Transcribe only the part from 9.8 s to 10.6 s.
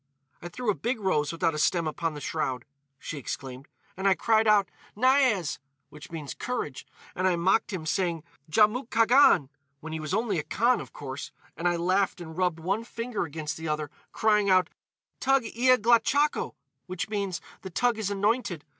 he was only a